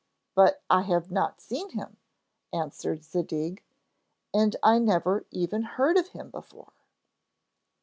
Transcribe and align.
But 0.33 0.63
I 0.67 0.81
have 0.81 1.11
not 1.11 1.39
seen 1.39 1.69
him,' 1.73 1.97
answered 2.51 3.03
Zadig, 3.03 3.61
'and 4.33 4.55
I 4.63 4.79
never 4.79 5.27
even 5.29 5.61
heard 5.61 5.95
of 5.95 6.07
him 6.07 6.31
before.' 6.31 6.73